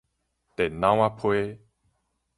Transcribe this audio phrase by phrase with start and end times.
[0.57, 1.59] 電腦仔批